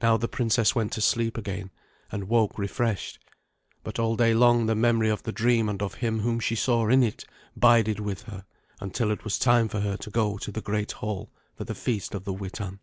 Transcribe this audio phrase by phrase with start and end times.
[0.00, 1.72] Now the princess went to sleep again,
[2.12, 3.18] and woke refreshed;
[3.82, 6.86] but all day long the memory of the dream and of him whom she saw
[6.86, 7.24] in it
[7.56, 8.44] bided with her,
[8.78, 12.14] until it was time for her to go to the great hall for the feast
[12.14, 12.78] of the Witan.